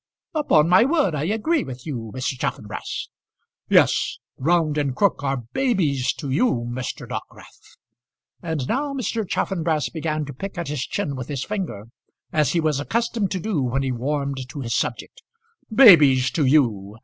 [0.33, 2.35] "Upon my word I agree with you, Mr.
[2.35, 3.09] Chaffanbrass."
[3.69, 7.07] "Yes; Round and Crook are babies to you, Mr.
[7.07, 7.77] Dockwrath;"
[8.41, 9.29] and now Mr.
[9.29, 11.85] Chaffanbrass began to pick at his chin with his finger,
[12.33, 15.21] as he was accustomed to do when he warmed to his subject.
[15.71, 16.97] "Babies to you!